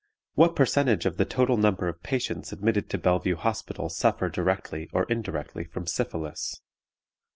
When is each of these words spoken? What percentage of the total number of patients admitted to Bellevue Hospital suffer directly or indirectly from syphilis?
What 0.33 0.55
percentage 0.55 1.05
of 1.05 1.17
the 1.17 1.25
total 1.25 1.57
number 1.57 1.87
of 1.87 2.01
patients 2.01 2.51
admitted 2.51 2.89
to 2.89 2.97
Bellevue 2.97 3.35
Hospital 3.35 3.87
suffer 3.87 4.29
directly 4.29 4.89
or 4.93 5.03
indirectly 5.09 5.65
from 5.65 5.85
syphilis? 5.85 6.59